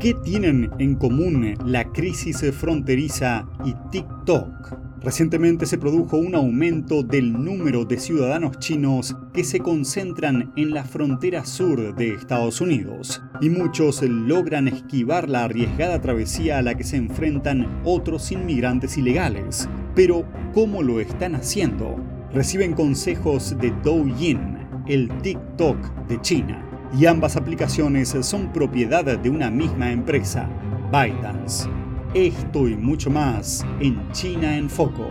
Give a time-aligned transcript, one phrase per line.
[0.00, 4.78] ¿Qué tienen en común la crisis fronteriza y TikTok?
[5.02, 10.84] Recientemente se produjo un aumento del número de ciudadanos chinos que se concentran en la
[10.84, 16.84] frontera sur de Estados Unidos, y muchos logran esquivar la arriesgada travesía a la que
[16.84, 19.68] se enfrentan otros inmigrantes ilegales.
[19.94, 20.24] Pero,
[20.54, 21.96] ¿cómo lo están haciendo?
[22.32, 25.76] Reciben consejos de Douyin, el TikTok
[26.08, 30.48] de China, y ambas aplicaciones son propiedad de una misma empresa,
[30.90, 31.68] ByteDance.
[32.14, 35.06] Esto y mucho más en China en Foco.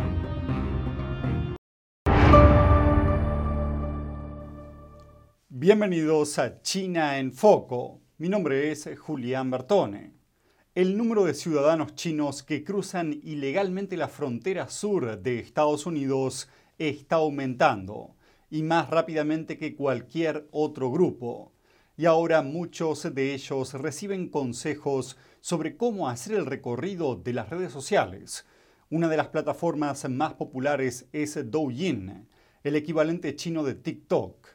[5.48, 8.02] Bienvenidos a China en Foco.
[8.18, 10.14] Mi nombre es Julián Bertone.
[10.76, 17.18] El número de ciudadanos chinos que cruzan ilegalmente la frontera sur de Estados Unidos está
[17.18, 18.16] aumentando
[18.50, 21.54] y más rápidamente que cualquier otro grupo.
[22.00, 27.74] Y ahora muchos de ellos reciben consejos sobre cómo hacer el recorrido de las redes
[27.74, 28.46] sociales.
[28.90, 32.26] Una de las plataformas más populares es Douyin,
[32.64, 34.48] el equivalente chino de TikTok.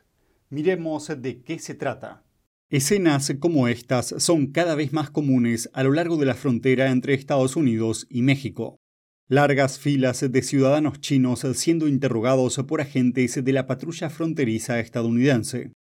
[0.48, 2.24] Miremos de qué se trata.
[2.70, 7.12] Escenas como estas son cada vez más comunes a lo largo de la frontera entre
[7.12, 8.78] Estados Unidos y México.
[9.28, 15.72] Largas filas de ciudadanos chinos siendo interrogados por agentes de la patrulla fronteriza estadounidense.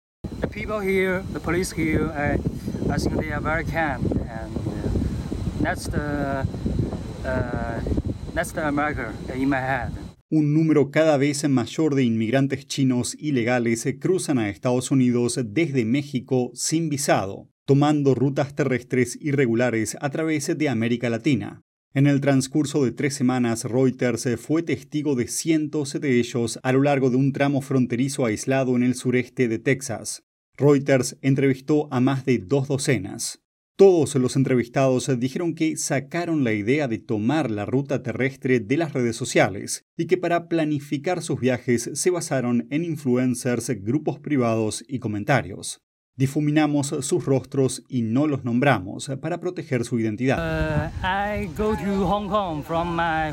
[10.31, 16.51] Un número cada vez mayor de inmigrantes chinos ilegales cruzan a Estados Unidos desde México
[16.55, 21.63] sin visado, tomando rutas terrestres irregulares a través de América Latina.
[21.95, 26.81] En el transcurso de tres semanas, Reuters fue testigo de cientos de ellos a lo
[26.81, 30.25] largo de un tramo fronterizo aislado en el sureste de Texas.
[30.57, 33.43] Reuters entrevistó a más de dos docenas.
[33.77, 38.95] Todos los entrevistados dijeron que sacaron la idea de tomar la ruta terrestre de las
[38.95, 44.99] redes sociales y que para planificar sus viajes se basaron en influencers, grupos privados y
[44.99, 45.83] comentarios.
[46.15, 50.39] Difuminamos sus rostros y no los nombramos para proteger su identidad.
[50.39, 53.33] Uh, I go to Hong Kong from my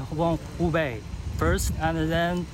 [0.57, 1.01] Hubei
[1.37, 2.45] first and then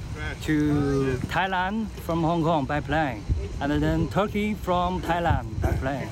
[0.44, 3.24] to Thailand from Hong Kong by plane
[3.62, 6.10] and then Turkey from Thailand by plane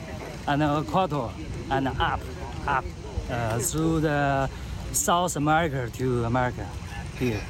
[0.47, 1.31] and Ecuador
[1.71, 2.19] and up,
[2.67, 2.85] up
[3.31, 4.47] uh, through the
[4.91, 6.67] South America to America
[7.17, 7.41] here.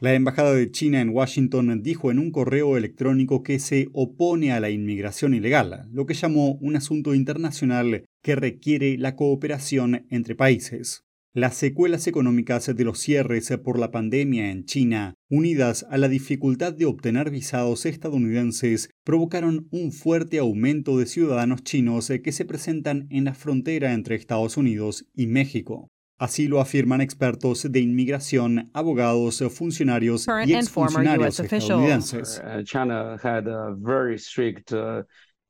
[0.00, 4.58] La Embajada de China en Washington dijo en un correo electrónico que se opone a
[4.58, 11.04] la inmigración ilegal, lo que llamó un asunto internacional que requiere la cooperación entre países.
[11.34, 16.72] Las secuelas económicas de los cierres por la pandemia en China, unidas a la dificultad
[16.72, 23.24] de obtener visados estadounidenses, provocaron un fuerte aumento de ciudadanos chinos que se presentan en
[23.24, 25.90] la frontera entre Estados Unidos y México.
[26.20, 32.42] Así lo afirman expertos de inmigración, abogados, funcionarios y exfuncionarios estadounidenses.
[32.44, 35.02] Uh, China had a very strict uh,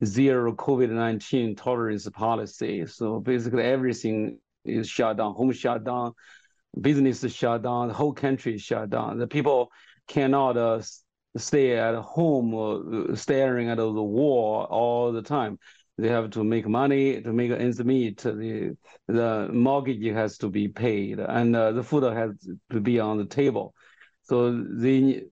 [0.04, 6.12] zero COVID-19 tolerance policy, so basically everything is shut down, home shut down,
[6.80, 9.18] business is shut down, the whole country is shut down.
[9.18, 9.72] The people
[10.06, 10.82] cannot uh,
[11.36, 15.58] stay at home uh, staring at the wall all the time.
[16.00, 18.18] They have to make money to make ends meet.
[18.18, 22.30] The, the mortgage has to be paid, and uh, the food has
[22.70, 23.74] to be on the table.
[24.22, 25.24] So they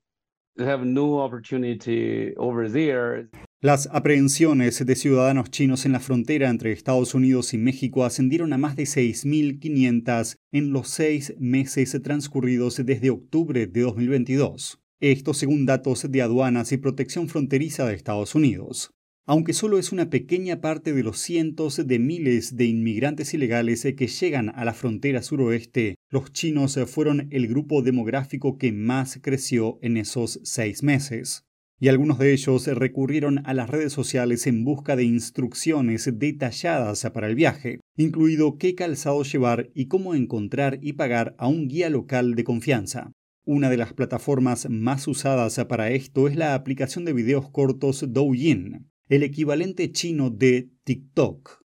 [0.58, 3.28] have no opportunity over there.
[3.60, 8.58] Las aprehensiones de ciudadanos chinos en la frontera entre Estados Unidos y México ascendieron a
[8.58, 14.78] más de 6.500 en los seis meses transcurridos desde octubre de 2022.
[15.00, 18.92] Esto según datos de aduanas y protección fronteriza de Estados Unidos.
[19.30, 24.06] Aunque solo es una pequeña parte de los cientos de miles de inmigrantes ilegales que
[24.06, 29.98] llegan a la frontera suroeste, los chinos fueron el grupo demográfico que más creció en
[29.98, 31.44] esos seis meses
[31.78, 37.26] y algunos de ellos recurrieron a las redes sociales en busca de instrucciones detalladas para
[37.28, 42.34] el viaje, incluido qué calzado llevar y cómo encontrar y pagar a un guía local
[42.34, 43.12] de confianza.
[43.44, 48.88] Una de las plataformas más usadas para esto es la aplicación de videos cortos Douyin,
[49.10, 51.58] el equivalente chino de TikTok.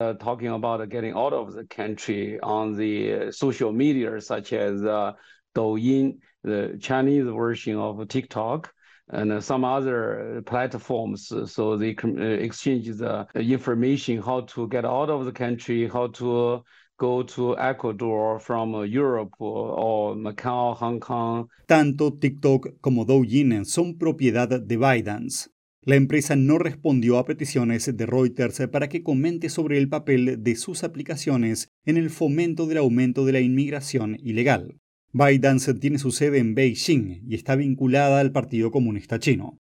[0.00, 4.82] Uh, talking about getting out of the country on the uh, social media such as
[4.82, 5.12] uh,
[5.54, 8.72] Douyin, the Chinese version of TikTok.
[9.12, 14.84] and uh, some other platforms so they can uh, exchange the information how to get
[14.84, 16.62] out of the country how to
[16.96, 21.48] go to Ecuador from Europe or Macau, Hong Kong.
[21.66, 25.48] Tanto TikTok como Douyin son propiedad de ByteDance.
[25.82, 30.54] La empresa no respondió a peticiones de Reuters para que comente sobre el papel de
[30.56, 34.78] sus aplicaciones en el fomento del aumento de la inmigración ilegal.
[35.12, 39.56] ByteDance tiene su sede en Beijing y está vinculada al Partido Comunista Chino.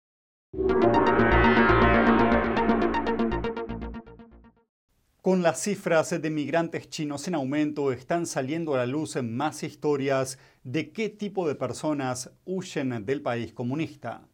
[5.23, 10.39] Con las cifras de migrantes chinos en aumento, están saliendo a la luz más historias
[10.65, 14.27] de qué tipo de personas huyen del país comunista.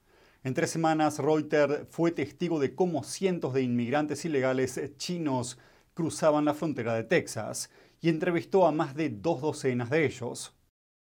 [0.44, 5.58] En tres semanas, Reuters fue testigo de cómo cientos de inmigrantes ilegales chinos
[5.94, 7.70] cruzaban la frontera de Texas
[8.02, 10.54] y entrevistó a más de dos docenas de ellos.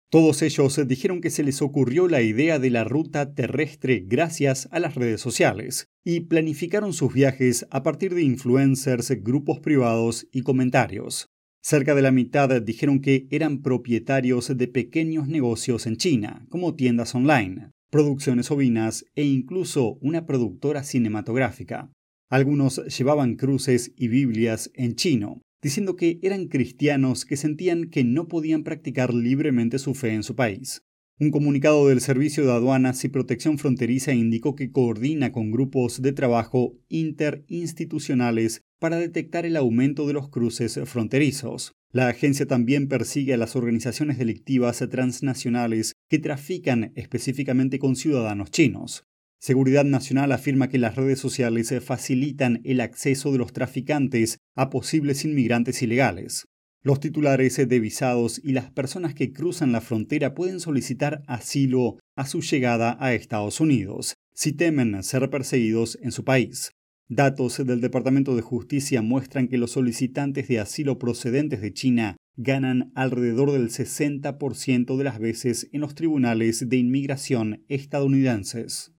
[0.09, 4.79] Todos ellos dijeron que se les ocurrió la idea de la ruta terrestre gracias a
[4.79, 11.27] las redes sociales y planificaron sus viajes a partir de influencers, grupos privados y comentarios.
[11.61, 17.13] Cerca de la mitad dijeron que eran propietarios de pequeños negocios en China, como tiendas
[17.13, 21.91] online, producciones ovinas e incluso una productora cinematográfica.
[22.29, 28.27] Algunos llevaban cruces y Biblias en chino, diciendo que eran cristianos que sentían que no
[28.27, 30.83] podían practicar libremente su fe en su país.
[31.19, 36.13] Un comunicado del Servicio de Aduanas y Protección Fronteriza indicó que coordina con grupos de
[36.13, 41.73] trabajo interinstitucionales para detectar el aumento de los cruces fronterizos.
[41.91, 49.03] La agencia también persigue a las organizaciones delictivas transnacionales que trafican específicamente con ciudadanos chinos.
[49.39, 55.23] Seguridad Nacional afirma que las redes sociales facilitan el acceso de los traficantes a posibles
[55.25, 56.47] inmigrantes ilegales.
[56.83, 62.25] Los titulares de visados y las personas que cruzan la frontera pueden solicitar asilo a
[62.25, 66.71] su llegada a Estados Unidos, si temen ser perseguidos en su país.
[67.09, 72.91] Datos del Departamento de Justicia muestran que los solicitantes de asilo procedentes de China ganan
[72.95, 78.93] alrededor del 60% de las veces en los tribunales de inmigración estadounidenses.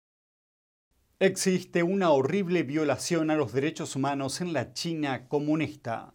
[1.19, 6.13] Existe una horrible violación a los derechos humanos en la China comunista.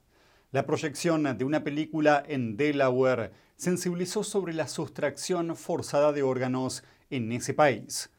[0.50, 7.32] La proyección de una película en Delaware sensibilizó sobre la sustracción forzada de órganos en
[7.32, 8.10] ese país.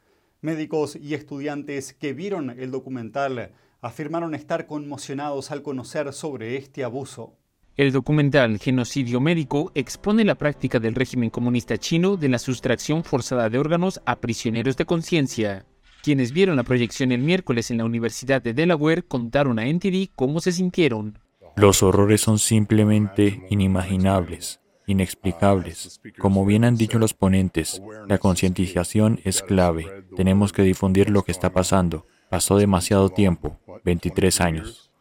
[0.42, 3.54] Médicos y estudiantes que vieron el documental
[3.84, 7.36] afirmaron estar conmocionados al conocer sobre este abuso.
[7.76, 13.50] El documental Genocidio Médico expone la práctica del régimen comunista chino de la sustracción forzada
[13.50, 15.66] de órganos a prisioneros de conciencia.
[16.04, 20.40] Quienes vieron la proyección el miércoles en la Universidad de Delaware contaron a NTD cómo
[20.40, 21.20] se sintieron.
[21.56, 26.02] Los horrores son simplemente inimaginables, inexplicables.
[26.20, 30.06] Como bien han dicho los ponentes, la concientización es clave.
[30.16, 32.06] Tenemos que difundir lo que está pasando.
[32.30, 34.94] Pasó demasiado tiempo, 23 años.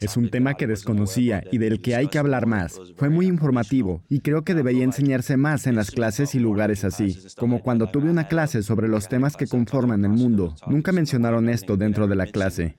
[0.00, 2.78] Es un tema que desconocía y del que hay que hablar más.
[2.96, 7.18] Fue muy informativo y creo que debería enseñarse más en las clases y lugares así,
[7.36, 10.54] como cuando tuve una clase sobre los temas que conforman el mundo.
[10.66, 12.76] Nunca mencionaron esto dentro de la clase.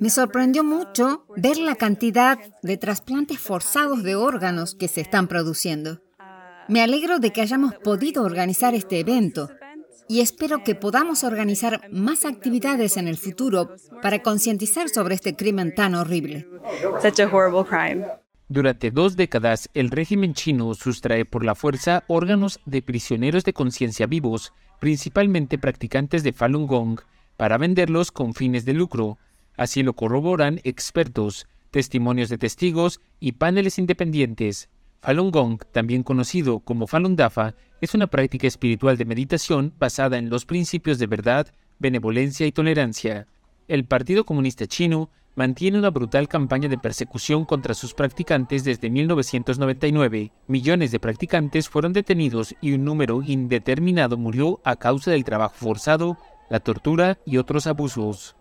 [0.00, 6.00] Me sorprendió mucho ver la cantidad de trasplantes forzados de órganos que se están produciendo.
[6.68, 9.50] Me alegro de que hayamos podido organizar este evento
[10.08, 15.74] y espero que podamos organizar más actividades en el futuro para concientizar sobre este crimen
[15.74, 16.46] tan horrible.
[18.48, 24.06] Durante dos décadas, el régimen chino sustrae por la fuerza órganos de prisioneros de conciencia
[24.06, 27.00] vivos, principalmente practicantes de Falun Gong,
[27.36, 29.18] para venderlos con fines de lucro.
[29.56, 34.68] Así lo corroboran expertos, testimonios de testigos y paneles independientes.
[35.04, 40.30] Falun Gong, también conocido como Falun Dafa, es una práctica espiritual de meditación basada en
[40.30, 43.26] los principios de verdad, benevolencia y tolerancia.
[43.68, 50.32] El Partido Comunista Chino mantiene una brutal campaña de persecución contra sus practicantes desde 1999.
[50.46, 56.16] Millones de practicantes fueron detenidos y un número indeterminado murió a causa del trabajo forzado,
[56.48, 58.36] la tortura y otros abusos.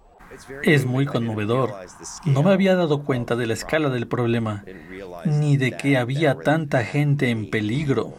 [0.64, 1.74] Es muy conmovedor.
[2.26, 4.64] No me había dado cuenta de la escala del problema,
[5.26, 8.14] ni de que había tanta gente en peligro.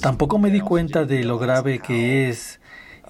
[0.00, 2.60] Tampoco me di cuenta de lo grave que es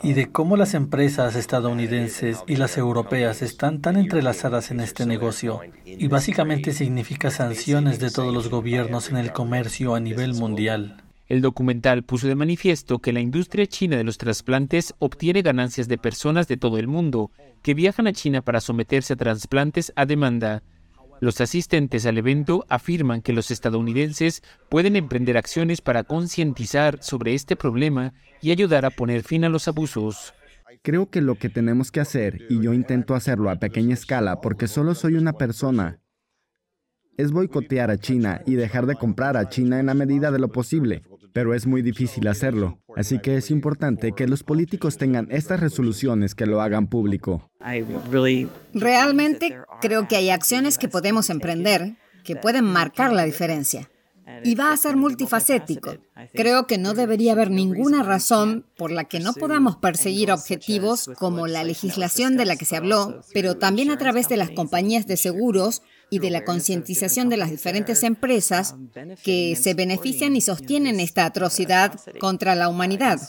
[0.02, 5.60] y de cómo las empresas estadounidenses y las europeas están tan entrelazadas en este negocio
[5.84, 11.02] y básicamente significa sanciones de todos los gobiernos en el comercio a nivel mundial.
[11.30, 15.96] El documental puso de manifiesto que la industria china de los trasplantes obtiene ganancias de
[15.96, 17.30] personas de todo el mundo
[17.62, 20.64] que viajan a China para someterse a trasplantes a demanda.
[21.20, 27.54] Los asistentes al evento afirman que los estadounidenses pueden emprender acciones para concientizar sobre este
[27.54, 30.34] problema y ayudar a poner fin a los abusos.
[30.82, 34.66] Creo que lo que tenemos que hacer, y yo intento hacerlo a pequeña escala porque
[34.66, 36.00] solo soy una persona,
[37.20, 40.48] es boicotear a China y dejar de comprar a China en la medida de lo
[40.48, 41.02] posible.
[41.32, 42.78] Pero es muy difícil hacerlo.
[42.96, 47.50] Así que es importante que los políticos tengan estas resoluciones que lo hagan público.
[48.74, 53.90] Realmente creo que hay acciones que podemos emprender que pueden marcar la diferencia
[54.44, 55.96] y va a ser multifacético.
[56.34, 61.46] Creo que no debería haber ninguna razón por la que no podamos perseguir objetivos como
[61.46, 65.16] la legislación de la que se habló, pero también a través de las compañías de
[65.16, 68.74] seguros y de la concientización de las diferentes empresas
[69.22, 73.20] que se benefician y sostienen esta atrocidad contra la humanidad.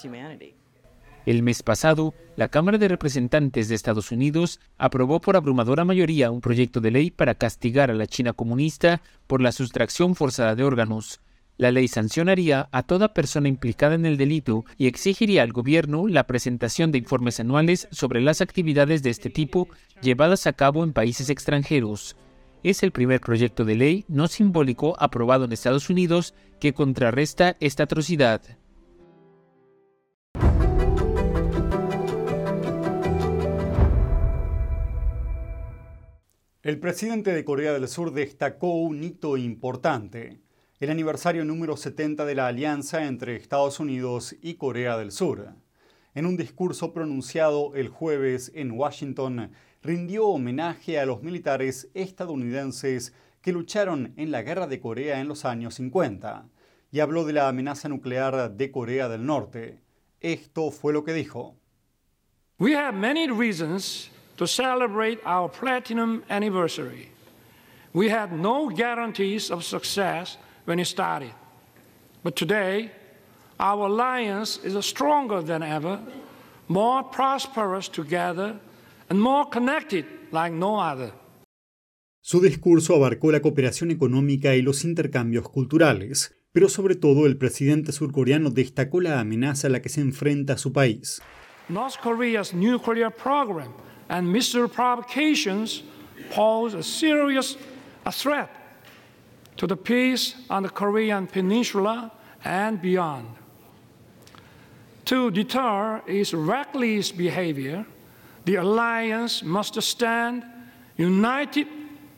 [1.28, 6.42] El mes pasado, la Cámara de Representantes de Estados Unidos aprobó por abrumadora mayoría un
[6.42, 11.22] proyecto de ley para castigar a la China comunista por la sustracción forzada de órganos.
[11.58, 16.26] La ley sancionaría a toda persona implicada en el delito y exigiría al gobierno la
[16.26, 19.68] presentación de informes anuales sobre las actividades de este tipo
[20.02, 22.16] llevadas a cabo en países extranjeros.
[22.64, 27.84] Es el primer proyecto de ley no simbólico aprobado en Estados Unidos que contrarresta esta
[27.84, 28.42] atrocidad.
[36.62, 40.40] El presidente de Corea del Sur destacó un hito importante,
[40.80, 45.56] el aniversario número 70 de la alianza entre Estados Unidos y Corea del Sur.
[46.14, 53.52] En un discurso pronunciado el jueves en Washington, rindió homenaje a los militares estadounidenses que
[53.52, 56.46] lucharon en la Guerra de Corea en los años 50
[56.92, 59.80] y habló de la amenaza nuclear de Corea del Norte.
[60.20, 61.56] Esto fue lo que dijo.
[62.60, 67.10] We have many reasons to celebrate our platinum anniversary.
[67.94, 71.34] We had no guarantees of success when it started.
[72.24, 72.92] But today,
[73.60, 76.00] our alliance is stronger than ever,
[76.68, 78.60] more prosperous together,
[79.12, 81.12] and more connected like no other.
[82.22, 87.92] Su discurso abarcó la cooperación económica y los intercambios culturales, pero sobre todo el presidente
[87.92, 91.22] surcoreano destacó la amenaza a la que se enfrenta su país.
[91.68, 93.74] North Korea's nuclear program
[94.08, 95.84] and missile provocations
[96.34, 97.58] pose a serious
[98.06, 98.50] a threat
[99.58, 102.14] to the peace on the Korean Peninsula
[102.46, 103.28] and beyond.
[105.06, 107.86] To deter its reckless behavior,
[108.46, 110.44] the alliance must stand
[110.98, 111.68] united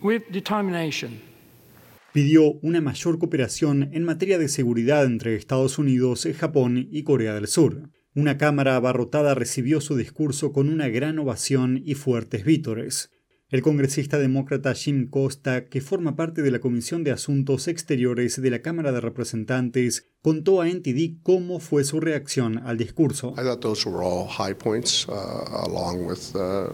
[0.02, 1.22] with determination.
[2.14, 7.48] Pidió una mayor cooperación en materia de seguridad entre Estados Unidos, Japón y Corea del
[7.48, 7.90] Sur.
[8.14, 13.10] Una cámara abarrotada recibió su discurso con una gran ovación y fuertes vítores.
[13.54, 18.50] El congresista demócrata Jim Costa, que forma parte de la Comisión de Asuntos Exteriores de
[18.50, 23.36] la Cámara de Representantes, contó a NTD cómo fue su reacción al discurso.
[23.38, 25.14] I thought those were all high points, uh,
[25.68, 26.72] along with uh, uh,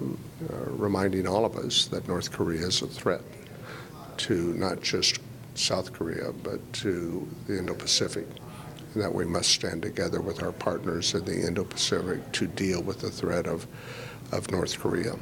[0.77, 3.24] reminding all of us that North Korea is a threat
[4.19, 5.19] to not just
[5.55, 8.25] South Korea, but to the Indo-Pacific
[8.95, 13.12] that we must stand together with our partners in the Indo-Pacific to deal with the
[13.12, 13.67] threat of,
[14.31, 15.17] of North Korea.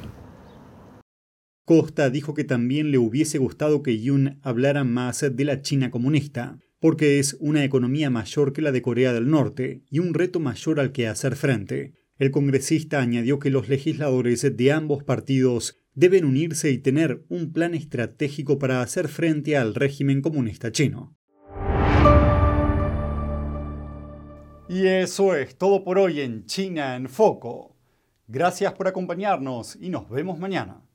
[1.68, 6.58] Costa dijo que también le hubiese gustado que Yoon hablara más de la China comunista,
[6.80, 10.80] porque es una economía mayor que la de Corea del Norte y un reto mayor
[10.80, 11.92] al que hacer frente.
[12.16, 17.74] El congresista añadió que los legisladores de ambos partidos deben unirse y tener un plan
[17.74, 21.18] estratégico para hacer frente al régimen comunista chino.
[24.70, 27.76] Y eso es todo por hoy en China en Foco.
[28.26, 30.87] Gracias por acompañarnos y nos vemos mañana.